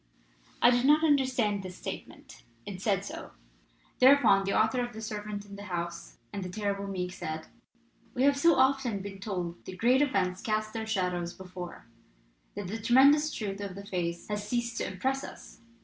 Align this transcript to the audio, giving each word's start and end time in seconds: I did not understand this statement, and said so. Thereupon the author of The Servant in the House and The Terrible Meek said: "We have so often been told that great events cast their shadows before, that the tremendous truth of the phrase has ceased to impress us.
I 0.63 0.71
did 0.71 0.83
not 0.85 1.03
understand 1.03 1.61
this 1.61 1.75
statement, 1.77 2.41
and 2.65 2.81
said 2.81 3.05
so. 3.05 3.33
Thereupon 3.99 4.45
the 4.45 4.51
author 4.59 4.83
of 4.83 4.93
The 4.93 5.01
Servant 5.03 5.45
in 5.45 5.57
the 5.57 5.65
House 5.65 6.17
and 6.33 6.41
The 6.43 6.49
Terrible 6.49 6.87
Meek 6.87 7.13
said: 7.13 7.45
"We 8.15 8.23
have 8.23 8.35
so 8.35 8.55
often 8.55 9.01
been 9.03 9.19
told 9.19 9.63
that 9.65 9.77
great 9.77 10.01
events 10.01 10.41
cast 10.41 10.73
their 10.73 10.87
shadows 10.87 11.35
before, 11.35 11.85
that 12.55 12.65
the 12.67 12.79
tremendous 12.81 13.31
truth 13.31 13.61
of 13.61 13.75
the 13.75 13.85
phrase 13.85 14.27
has 14.27 14.49
ceased 14.49 14.77
to 14.77 14.87
impress 14.87 15.23
us. 15.23 15.59